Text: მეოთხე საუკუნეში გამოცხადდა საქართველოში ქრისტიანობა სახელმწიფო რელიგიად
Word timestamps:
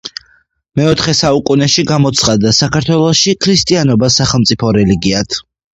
მეოთხე 0.79 1.13
საუკუნეში 1.19 1.85
გამოცხადდა 1.91 2.55
საქართველოში 2.63 3.39
ქრისტიანობა 3.47 4.15
სახელმწიფო 4.21 4.77
რელიგიად 4.81 5.43